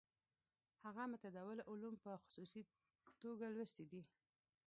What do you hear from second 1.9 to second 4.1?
په خصوصي توګه لوستي دي.